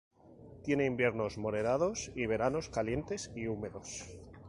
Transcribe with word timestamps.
Tiene 0.63 0.87
inviernos 0.87 1.37
moderados 1.37 2.11
y 2.15 2.25
veranos 2.25 2.69
calientes 2.69 3.29
y 3.35 3.45
húmedos. 3.45 4.05